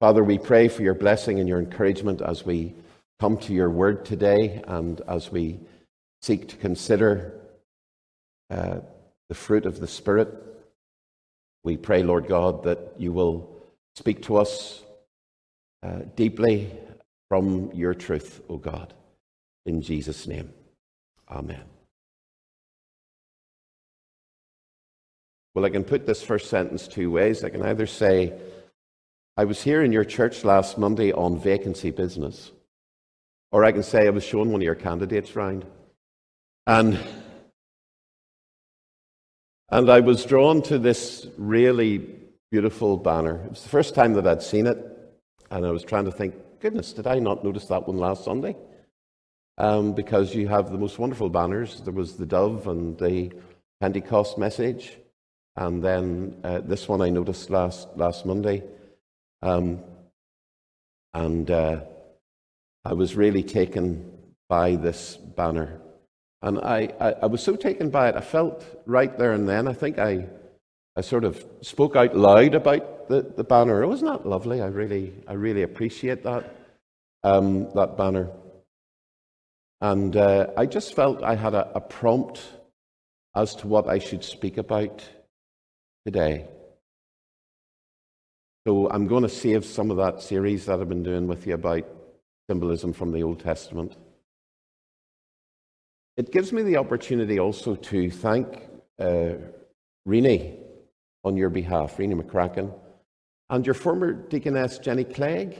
[0.00, 2.74] Father, we pray for your blessing and your encouragement as we
[3.20, 5.60] come to your word today and as we
[6.20, 7.40] seek to consider
[8.50, 8.80] uh,
[9.28, 10.28] the fruit of the Spirit.
[11.62, 13.62] We pray, Lord God, that you will
[13.96, 14.82] speak to us
[15.82, 16.70] uh, deeply
[17.34, 18.94] from your truth, O God.
[19.66, 20.52] In Jesus' name,
[21.28, 21.64] Amen.
[25.52, 27.42] Well, I can put this first sentence two ways.
[27.42, 28.34] I can either say,
[29.36, 32.52] I was here in your church last Monday on vacancy business,
[33.50, 35.66] or I can say, I was showing one of your candidates round.
[36.68, 37.00] And,
[39.70, 41.98] and I was drawn to this really
[42.52, 43.42] beautiful banner.
[43.44, 44.78] It was the first time that I'd seen it,
[45.50, 48.56] and I was trying to think, goodness, did I not notice that one last Sunday?
[49.58, 51.82] Um, because you have the most wonderful banners.
[51.82, 53.32] There was the dove and the
[53.82, 54.96] Pentecost message,
[55.56, 58.62] and then uh, this one I noticed last last Monday,
[59.42, 59.78] um,
[61.12, 61.82] and uh,
[62.82, 64.10] I was really taken
[64.48, 65.82] by this banner,
[66.40, 68.16] and I, I, I was so taken by it.
[68.16, 69.68] I felt right there and then.
[69.68, 70.28] I think I
[70.96, 73.82] I sort of spoke out loud about the, the banner.
[73.82, 74.60] It was not that lovely.
[74.60, 76.54] I really, I really appreciate that,
[77.22, 78.30] um, that banner.
[79.80, 82.40] And uh, I just felt I had a, a, prompt
[83.36, 85.02] as to what I should speak about
[86.06, 86.46] today.
[88.66, 91.54] So I'm going to save some of that series that I've been doing with you
[91.54, 91.84] about
[92.48, 93.96] symbolism from the Old Testament.
[96.16, 98.62] It gives me the opportunity also to thank
[98.98, 99.34] uh,
[100.06, 100.58] Renee
[101.24, 102.72] on your behalf, Renee McCracken,
[103.50, 105.56] and your former deaconess Jenny Clegg.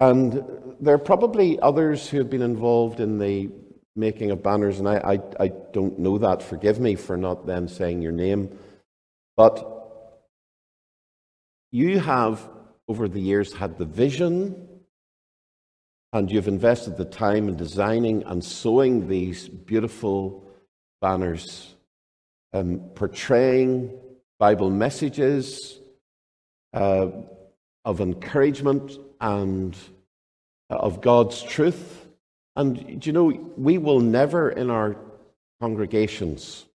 [0.00, 0.44] And
[0.80, 3.50] there are probably others who have been involved in the
[3.96, 6.42] making of banners, and I, I, I don't know that.
[6.42, 8.58] Forgive me for not then saying your name.
[9.36, 9.64] But
[11.70, 12.48] you have,
[12.88, 14.68] over the years, had the vision
[16.14, 20.48] and you've invested the time in designing and sewing these beautiful
[21.00, 21.74] banners,
[22.52, 23.98] um, portraying
[24.38, 25.80] Bible messages
[26.74, 27.08] uh,
[27.84, 29.76] of encouragement and
[30.70, 32.06] uh, of God's truth.
[32.56, 34.96] And you know, we will never in our
[35.60, 36.66] congregations,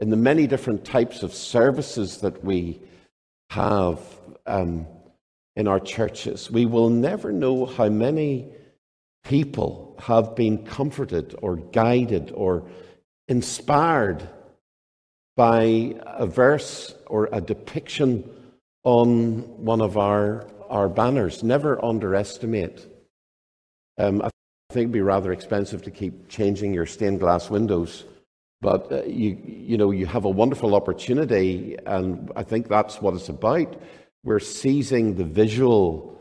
[0.00, 2.80] in the many different types of services that we
[3.50, 4.00] have
[4.46, 4.86] um,
[5.56, 8.46] in our churches, we will never know how many
[9.24, 12.64] people have been comforted or guided or
[13.28, 14.26] inspired
[15.36, 18.28] by a verse or a depiction
[18.84, 21.42] on one of our, our banners.
[21.42, 22.86] Never underestimate.
[23.98, 24.30] Um, I
[24.70, 28.04] think it'd be rather expensive to keep changing your stained glass windows,
[28.60, 33.14] but uh, you, you know, you have a wonderful opportunity, and I think that's what
[33.14, 33.80] it's about.
[34.24, 36.16] We're seizing the visual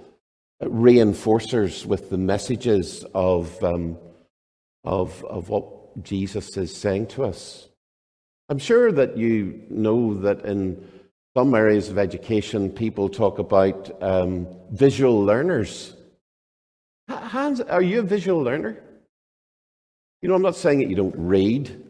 [0.61, 3.97] reinforcers with the messages of, um,
[4.83, 7.69] of, of what Jesus is saying to us.
[8.49, 10.85] I'm sure that you know that in
[11.37, 15.95] some areas of education, people talk about um, visual learners.
[17.07, 18.81] Hans, are you a visual learner?
[20.21, 21.83] You know, I'm not saying that you don't read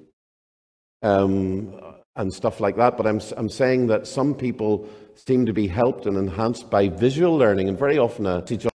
[1.01, 1.79] um,
[2.15, 6.05] and stuff like that, but I'm, I'm saying that some people seem to be helped
[6.05, 8.69] and enhanced by visual learning, and very often a teacher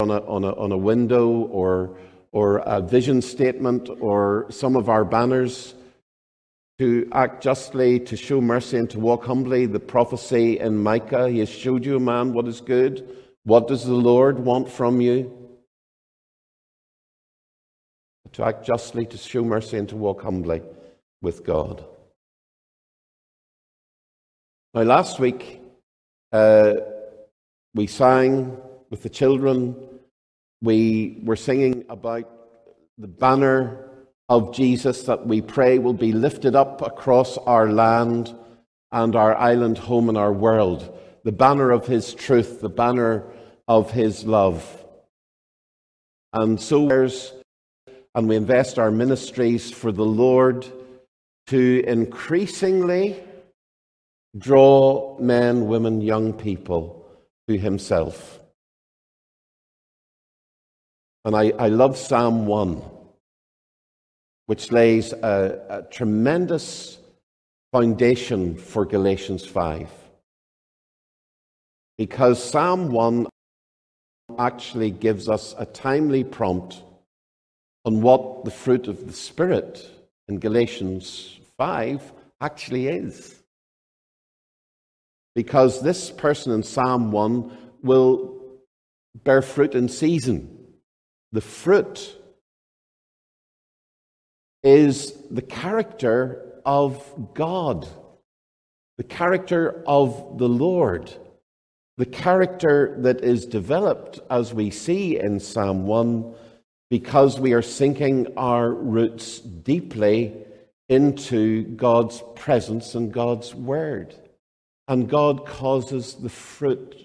[0.00, 1.98] on a, on a, on a window or,
[2.32, 5.74] or a vision statement or some of our banners
[6.80, 9.66] to act justly, to show mercy, and to walk humbly.
[9.66, 13.06] The prophecy in Micah, He has showed you, man, what is good.
[13.44, 15.50] What does the Lord want from you?
[18.32, 20.62] To act justly, to show mercy, and to walk humbly
[21.20, 21.84] with God.
[24.72, 25.60] Now, last week,
[26.32, 26.76] uh,
[27.74, 28.56] we sang
[28.88, 29.76] with the children.
[30.62, 32.24] We were singing about
[32.96, 33.89] the banner
[34.30, 38.34] of Jesus that we pray will be lifted up across our land
[38.92, 40.98] and our island home and our world.
[41.24, 43.24] The banner of His truth, the banner
[43.68, 44.86] of His love.
[46.32, 46.88] And so,
[48.14, 50.66] and we invest our ministries for the Lord
[51.48, 53.20] to increasingly
[54.36, 57.04] draw men, women, young people
[57.48, 58.40] to himself.
[61.24, 62.82] And I, I love Psalm 1,
[64.50, 66.98] which lays a, a tremendous
[67.70, 69.88] foundation for Galatians 5.
[71.96, 73.28] Because Psalm 1
[74.40, 76.82] actually gives us a timely prompt
[77.84, 79.88] on what the fruit of the Spirit
[80.26, 83.36] in Galatians 5 actually is
[85.36, 88.36] because this person in Psalm 1 will
[89.22, 90.58] bear fruit in season.
[91.30, 92.16] The fruit
[94.62, 97.88] is the character of God,
[98.98, 101.12] the character of the Lord,
[101.96, 106.34] the character that is developed as we see in Psalm 1
[106.90, 110.34] because we are sinking our roots deeply
[110.88, 114.14] into God's presence and God's word
[114.90, 116.96] and God causes the fruit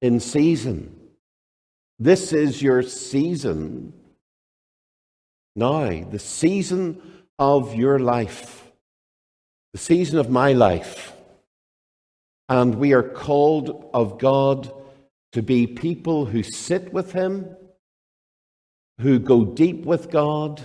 [0.00, 0.98] in season.
[1.98, 3.92] This is your season
[5.58, 7.02] now, the season
[7.38, 8.70] of your life,
[9.72, 11.12] the season of my life.
[12.48, 14.72] And we are called of God
[15.32, 17.54] to be people who sit with Him,
[19.00, 20.62] who go deep with God,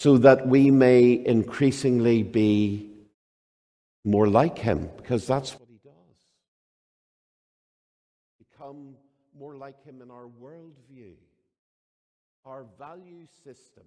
[0.00, 2.90] so that we may increasingly be
[4.04, 5.94] more like him, because that's what he does.
[8.50, 8.96] Become
[9.38, 11.14] more like him in our worldview,
[12.44, 13.84] our value system,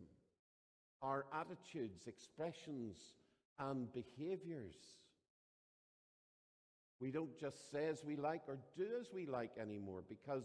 [1.01, 2.97] our attitudes, expressions,
[3.59, 4.75] and behaviors.
[6.99, 10.43] We don't just say as we like or do as we like anymore because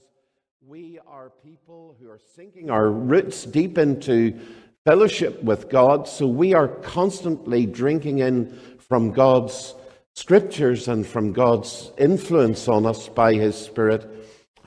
[0.67, 4.39] We are people who are sinking our roots deep into
[4.85, 9.75] fellowship with God, so we are constantly drinking in from God's
[10.13, 14.07] scriptures and from God's influence on us by His Spirit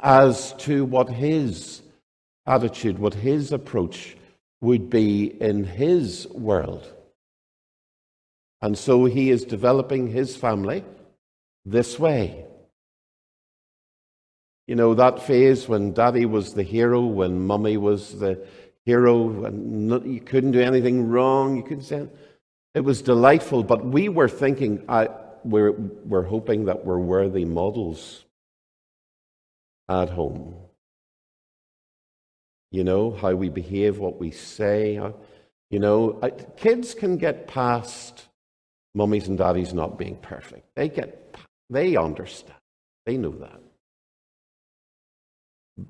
[0.02, 1.83] as to what His
[2.46, 4.16] attitude, what His approach
[4.62, 6.92] would be in His world.
[8.62, 10.84] And so He is developing His family
[11.66, 12.46] this way.
[14.68, 18.46] You know, that phase when daddy was the hero, when mummy was the
[18.86, 22.08] hero, and you couldn't do anything wrong, you couldn't say
[22.74, 25.10] it was delightful, but we were thinking, I,
[25.44, 28.24] we're, we're hoping that we're worthy models
[29.90, 30.56] at home.
[32.74, 34.98] You know, how we behave, what we say.
[34.98, 35.12] Uh,
[35.70, 36.20] you know,
[36.58, 38.28] kids can get past
[38.96, 40.66] mummies and daddies not being perfect.
[40.76, 41.36] They get,
[41.70, 42.58] they understand.
[43.06, 43.62] They know that.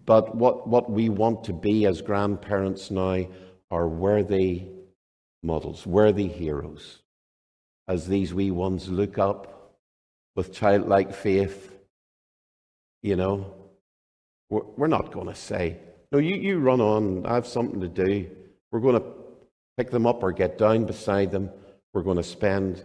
[0.06, 3.28] But what, what we want to be as grandparents now
[3.72, 4.68] are worthy
[5.42, 7.02] models, worthy heroes.
[7.88, 9.74] As these wee ones look up
[10.36, 11.78] with childlike faith,
[13.02, 13.54] you know,
[14.50, 15.78] we're, we're not going to say,
[16.14, 18.30] No, you, you run on, I have something to do.
[18.72, 19.14] We're going to
[19.78, 21.50] pick them up or get down beside them.
[21.92, 22.84] We're going to spend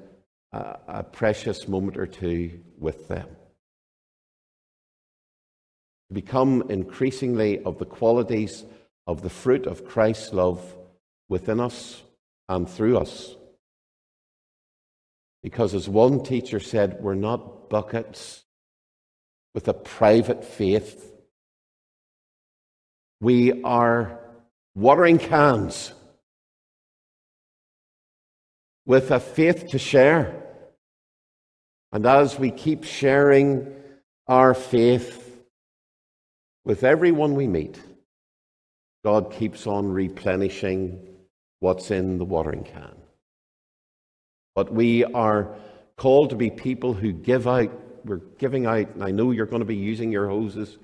[0.52, 3.28] a, a precious moment or two with them
[6.08, 8.64] to become increasingly of the qualities
[9.06, 10.62] of the fruit of Christ's love
[11.28, 12.02] within us
[12.48, 13.36] and through us.
[15.42, 18.44] Because, as one teacher said, we're not buckets
[19.54, 21.12] with a private faith.
[23.20, 24.20] We are
[24.74, 25.92] watering cans
[28.86, 30.42] with a faith to share.
[31.92, 33.74] And as we keep sharing
[34.26, 35.24] our faith,
[36.64, 37.80] with everyone we meet,
[39.02, 41.16] God keeps on replenishing
[41.60, 42.94] what's in the watering can.
[44.54, 45.56] But we are
[45.96, 47.72] called to be people who give out.
[48.04, 50.78] We're giving out, and I know you're going to be using your hoses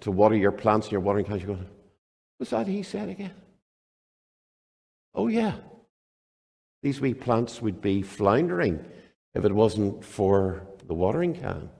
[0.00, 1.42] to water your plants and your watering cans.
[1.42, 1.66] You're going,
[2.38, 3.34] was that he said again?
[5.14, 5.54] Oh, yeah.
[6.82, 8.84] These wee plants would be floundering
[9.34, 11.70] if it wasn't for the watering can.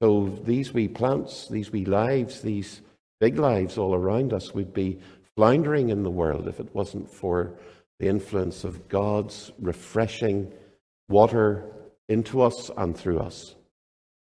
[0.00, 2.80] So these wee plants, these wee lives, these
[3.20, 4.98] big lives all around us would be
[5.36, 7.54] floundering in the world if it wasn't for
[7.98, 10.52] the influence of God's refreshing
[11.08, 11.70] water
[12.08, 13.54] into us and through us.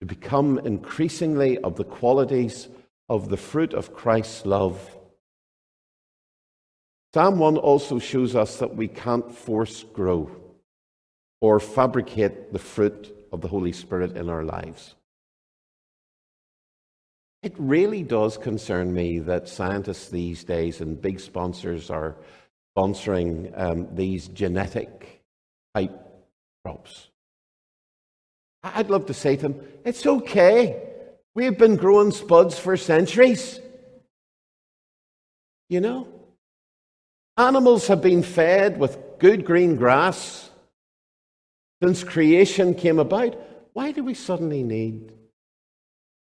[0.05, 2.69] To become increasingly of the qualities
[3.09, 4.95] of the fruit of Christ's love.
[7.15, 10.31] Psalm 1 also shows us that we can't force grow
[11.41, 14.95] or fabricate the fruit of the Holy Spirit in our lives.
[17.43, 22.17] It really does concern me that scientists these days and big sponsors are
[22.77, 25.23] sponsoring um, these genetic
[25.75, 25.99] type
[26.63, 27.09] crops.
[28.65, 30.83] I'd love to say to them, it's okay.
[31.35, 33.61] We've been growing spuds for centuries.
[35.69, 36.09] You know?
[37.37, 40.51] Animals have been fed with good green grass
[41.83, 43.37] since creation came about.
[43.73, 45.13] Why do we suddenly need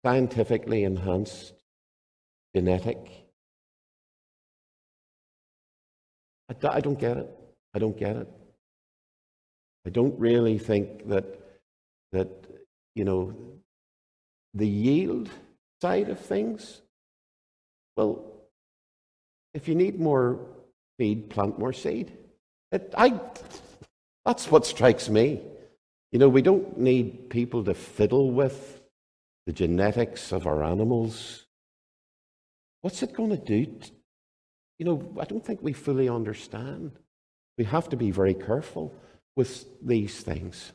[0.05, 1.53] scientifically enhanced
[2.55, 2.99] genetic.
[6.63, 7.29] I, don't get it.
[7.73, 8.29] I don't get it.
[9.86, 11.25] I don't really think that
[12.16, 12.30] that
[12.95, 13.34] you know
[14.53, 15.30] the yield
[15.82, 16.82] side of things.
[17.97, 18.26] Well,
[19.53, 20.39] if you need more
[20.97, 22.11] feed, plant more seed.
[22.72, 23.20] It, I,
[24.26, 25.41] that's what strikes me.
[26.11, 28.82] You know, we don't need people to fiddle with
[29.45, 31.45] the genetics of our animals.
[32.82, 33.80] What's it going to do?
[34.80, 36.91] You know, I don't think we fully understand.
[37.57, 38.93] We have to be very careful
[39.36, 40.72] with these things.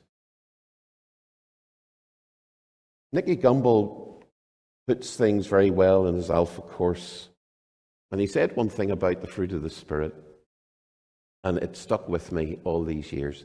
[3.12, 4.22] Nicky Gumbel
[4.86, 7.28] puts things very well in his Alpha course.
[8.10, 10.14] And he said one thing about the fruit of the Spirit,
[11.44, 13.44] and it stuck with me all these years.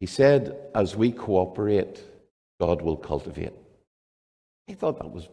[0.00, 2.00] He said, as we cooperate,
[2.60, 3.54] God will cultivate.
[4.66, 5.28] He thought that was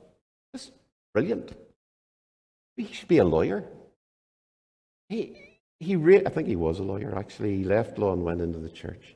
[0.53, 0.71] just
[1.13, 1.55] brilliant.
[2.77, 3.63] He should be a lawyer.
[5.09, 7.57] He, he re- I think he was a lawyer, actually.
[7.57, 9.15] He left law and went into the church.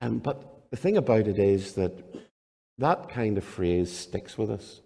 [0.00, 1.92] Um, but the thing about it is that
[2.78, 4.80] that kind of phrase sticks with us.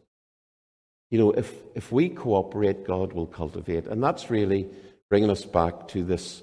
[1.11, 3.87] You know, if, if we cooperate, God will cultivate.
[3.87, 4.69] And that's really
[5.09, 6.43] bringing us back to this,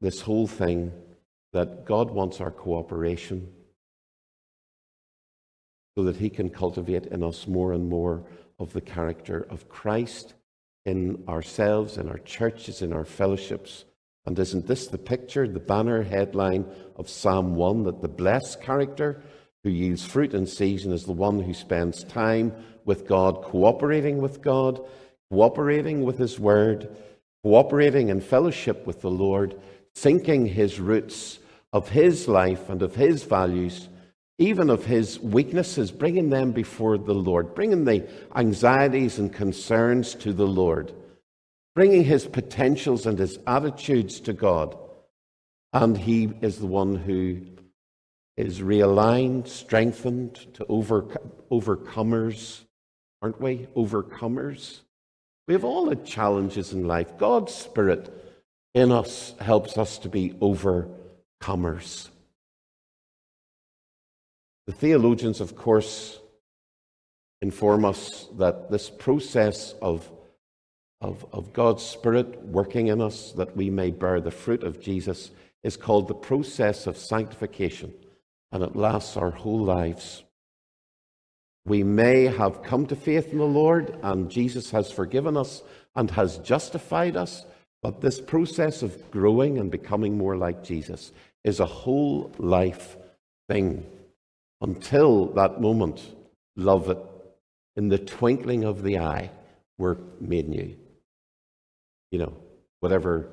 [0.00, 0.92] this whole thing
[1.52, 3.52] that God wants our cooperation.
[5.96, 8.24] so that He can cultivate in us more and more
[8.58, 10.34] of the character of Christ
[10.84, 13.84] in ourselves, in our churches, in our fellowships.
[14.26, 16.66] And isn't this the picture, the banner headline
[16.96, 19.22] of Psalm 1 that the blessed character
[19.64, 22.52] who yields fruit in season is the one who spends time
[22.84, 24.78] with God, cooperating with God,
[25.30, 26.94] cooperating with His Word,
[27.42, 29.58] cooperating in fellowship with the Lord,
[29.94, 31.38] sinking His roots
[31.72, 33.88] of His life and of His values,
[34.38, 38.06] even of His weaknesses, bringing them before the Lord, bringing the
[38.36, 40.92] anxieties and concerns to the Lord,
[41.74, 44.76] bringing His potentials and His attitudes to God.
[45.72, 47.40] And He is the one who
[48.36, 51.02] is realigned, strengthened to over,
[51.50, 52.64] overcomers,
[53.22, 53.68] aren't we?
[53.76, 54.80] Overcomers.
[55.46, 57.16] We have all the challenges in life.
[57.18, 58.12] God's Spirit
[58.74, 62.08] in us helps us to be overcomers.
[64.66, 66.18] The theologians, of course,
[67.42, 70.10] inform us that this process of,
[71.00, 75.30] of, of God's Spirit working in us that we may bear the fruit of Jesus
[75.62, 77.92] is called the process of sanctification
[78.54, 80.22] and it lasts our whole lives.
[81.66, 85.62] We may have come to faith in the Lord, and Jesus has forgiven us
[85.96, 87.44] and has justified us,
[87.82, 91.10] but this process of growing and becoming more like Jesus
[91.42, 92.96] is a whole life
[93.48, 93.84] thing.
[94.60, 96.14] Until that moment,
[96.54, 96.98] love it,
[97.76, 99.32] in the twinkling of the eye,
[99.78, 100.76] we're made new.
[102.12, 102.36] You know,
[102.78, 103.28] whatever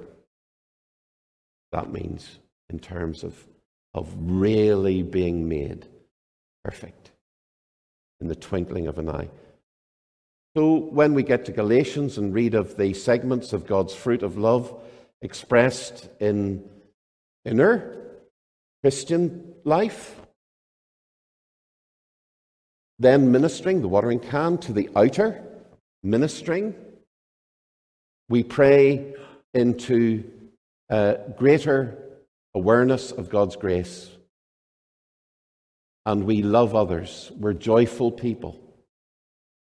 [1.71, 2.39] that means
[2.71, 3.35] in terms of
[3.93, 5.85] of really being made
[6.63, 7.11] perfect
[8.19, 9.29] in the twinkling of an eye.
[10.55, 14.37] So, when we get to Galatians and read of the segments of God's fruit of
[14.37, 14.73] love
[15.21, 16.63] expressed in
[17.45, 17.97] inner
[18.83, 20.19] Christian life,
[22.99, 25.43] then ministering, the watering can, to the outer
[26.03, 26.75] ministering,
[28.29, 29.15] we pray
[29.53, 30.23] into
[30.89, 32.10] uh, greater
[32.53, 34.09] awareness of God's grace,
[36.05, 37.31] and we love others.
[37.37, 38.59] We're joyful people.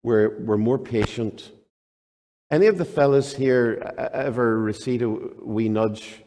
[0.02, 1.50] We're, we're more patient.
[2.50, 6.22] Any of the fellas here ever received a wee nudge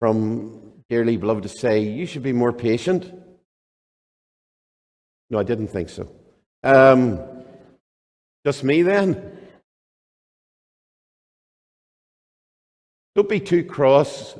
[0.00, 3.12] from dearly beloved to say, You should be more patient?
[5.30, 6.10] No, I didn't think so.
[6.64, 7.20] Um,
[8.44, 9.38] just me then?
[13.14, 14.34] Don't be too cross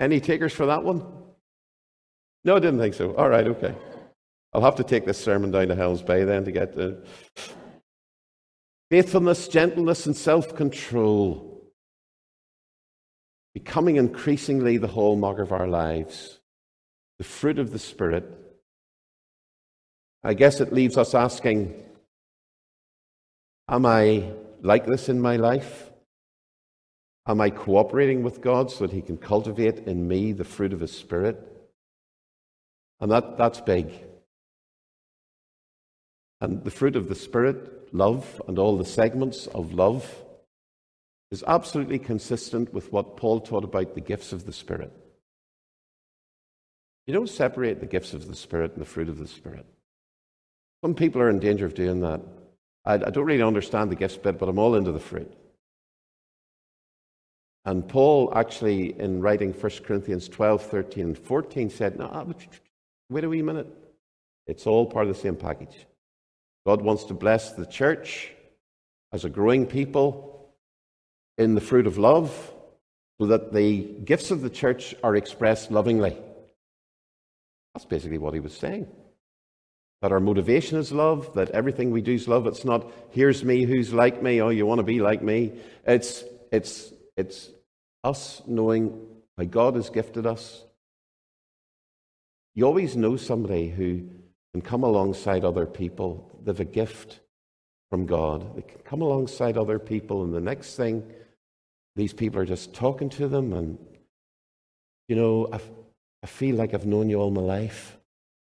[0.00, 1.04] any takers for that one?
[2.42, 3.14] No, I didn't think so.
[3.14, 3.74] All right, okay.
[4.52, 7.04] I'll have to take this sermon down to Helen's Bay then to get the
[8.90, 11.46] faithfulness, gentleness, and self control.
[13.54, 16.40] Becoming increasingly the hallmark of our lives,
[17.18, 18.24] the fruit of the Spirit.
[20.22, 21.74] I guess it leaves us asking
[23.68, 24.32] Am I
[24.62, 25.89] like this in my life?
[27.30, 30.80] Am I cooperating with God so that He can cultivate in me the fruit of
[30.80, 31.38] His Spirit?
[32.98, 33.92] And that, that's big.
[36.40, 40.12] And the fruit of the Spirit, love, and all the segments of love
[41.30, 44.92] is absolutely consistent with what Paul taught about the gifts of the Spirit.
[47.06, 49.66] You don't separate the gifts of the Spirit and the fruit of the Spirit.
[50.82, 52.22] Some people are in danger of doing that.
[52.84, 55.32] I, I don't really understand the gifts bit, but I'm all into the fruit.
[57.64, 62.24] And Paul actually, in writing 1 Corinthians 12, 13, and 14, said, No, ah,
[63.10, 63.68] wait a wee minute.
[64.46, 65.86] It's all part of the same package.
[66.66, 68.32] God wants to bless the church
[69.12, 70.54] as a growing people
[71.38, 72.52] in the fruit of love
[73.20, 76.16] so that the gifts of the church are expressed lovingly.
[77.74, 78.88] That's basically what he was saying.
[80.02, 82.46] That our motivation is love, that everything we do is love.
[82.46, 85.52] It's not, here's me who's like me, oh, you want to be like me.
[85.86, 87.50] It's, it's it's
[88.02, 89.06] us knowing
[89.36, 90.64] how God has gifted us.
[92.54, 94.08] You always know somebody who
[94.52, 96.30] can come alongside other people.
[96.42, 97.20] They have a gift
[97.90, 98.56] from God.
[98.56, 101.04] They can come alongside other people, and the next thing,
[101.96, 103.78] these people are just talking to them, and
[105.08, 105.60] you know, I,
[106.22, 107.98] I feel like I've known you all my life.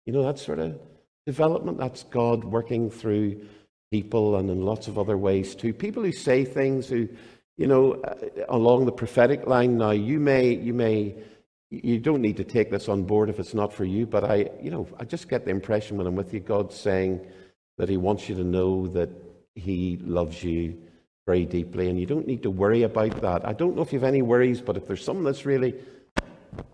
[0.07, 0.79] You know, that sort of
[1.27, 1.79] development.
[1.79, 3.47] That's God working through
[3.91, 5.73] people and in lots of other ways too.
[5.73, 7.09] People who say things who
[7.57, 8.14] you know, uh,
[8.48, 11.14] along the prophetic line now, you may, you may,
[11.70, 14.50] you don't need to take this on board if it's not for you, but I,
[14.61, 17.20] you know, I just get the impression when I'm with you, God's saying
[17.78, 19.11] that He wants you to know that
[19.55, 20.78] He loves you
[21.26, 23.46] very deeply, and you don't need to worry about that.
[23.46, 25.74] I don't know if you have any worries, but if there's something that's really,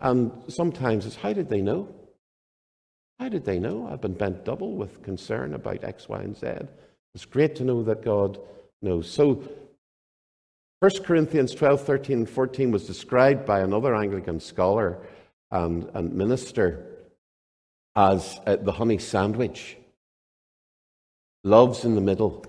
[0.00, 1.94] and sometimes it's how did they know?
[3.18, 3.88] How did they know?
[3.90, 6.46] I've been bent double with concern about X, Y, and Z.
[7.14, 8.38] It's great to know that God
[8.80, 9.10] knows.
[9.10, 9.42] So,
[10.80, 15.00] 1 Corinthians 12, 13, and 14 was described by another Anglican scholar
[15.50, 16.86] and, and minister
[17.96, 19.76] as uh, the honey sandwich.
[21.42, 22.46] Love's in the middle,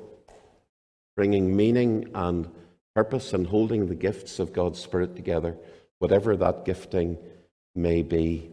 [1.16, 2.48] bringing meaning and
[2.96, 5.58] purpose and holding the gifts of God's Spirit together,
[5.98, 7.18] whatever that gifting
[7.74, 8.52] may be.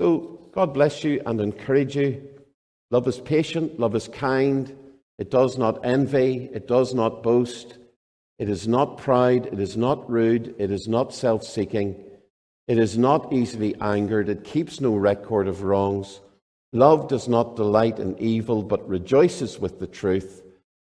[0.00, 2.22] So, God bless you and encourage you.
[2.92, 4.72] Love is patient, love is kind,
[5.18, 7.76] it does not envy, it does not boast,
[8.38, 12.04] it is not proud, it is not rude, it is not self seeking,
[12.66, 16.20] it is not easily angered, it keeps no record of wrongs.
[16.72, 20.42] Love does not delight in evil, but rejoices with the truth.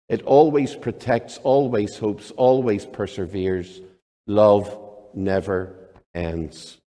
[0.09, 3.81] It always protects, always hopes, always perseveres.
[4.27, 4.77] Love
[5.13, 5.75] never
[6.13, 6.77] ends.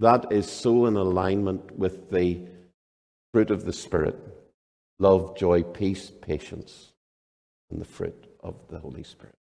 [0.00, 2.40] That is so in alignment with the
[3.32, 4.18] fruit of the Spirit
[5.00, 6.92] love, joy, peace, patience,
[7.70, 9.34] and the fruit of the Holy Spirit.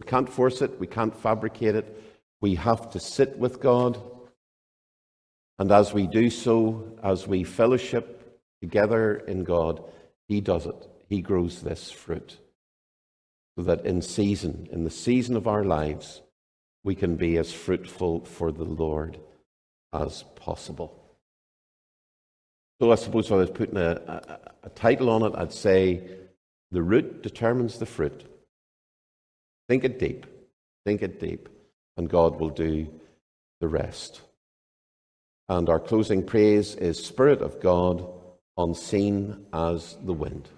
[0.00, 2.02] We can't force it, we can't fabricate it.
[2.40, 4.00] We have to sit with God.
[5.58, 9.84] And as we do so, as we fellowship together in God,
[10.26, 10.88] He does it.
[11.08, 12.38] He grows this fruit.
[13.56, 16.22] So that in season, in the season of our lives,
[16.82, 19.18] we can be as fruitful for the Lord
[19.92, 20.96] as possible.
[22.80, 26.08] So I suppose if I was putting a, a, a title on it, I'd say
[26.70, 28.24] the root determines the fruit.
[29.70, 30.26] Think it deep.
[30.84, 31.48] Think it deep.
[31.96, 32.88] And God will do
[33.60, 34.20] the rest.
[35.48, 38.04] And our closing praise is Spirit of God,
[38.56, 40.48] unseen as the wind.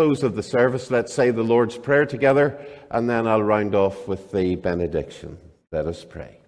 [0.00, 2.58] Close of the service, let's say the Lord's Prayer together,
[2.90, 5.36] and then I'll round off with the benediction.
[5.72, 6.38] Let us pray.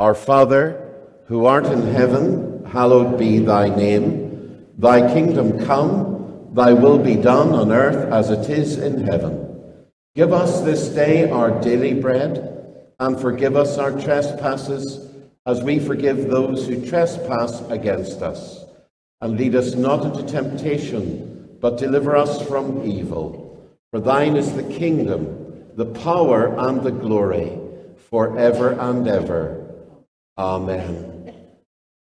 [0.00, 0.96] Our Father,
[1.28, 4.66] who art in heaven, hallowed be thy name.
[4.76, 9.84] Thy kingdom come, thy will be done on earth as it is in heaven.
[10.16, 15.08] Give us this day our daily bread, and forgive us our trespasses,
[15.46, 18.64] as we forgive those who trespass against us
[19.20, 21.33] and lead us not into temptation,
[21.64, 23.58] but deliver us from evil.
[23.90, 27.58] For thine is the kingdom, the power, and the glory,
[28.10, 29.74] forever and ever.
[30.36, 31.32] Amen.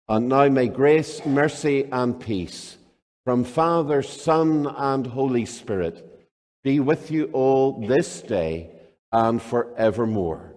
[0.10, 2.76] And now may grace, mercy, and peace
[3.24, 6.28] from Father, Son, and Holy Spirit
[6.66, 8.70] be with you all this day
[9.14, 10.56] and forevermore.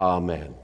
[0.00, 0.54] Amen.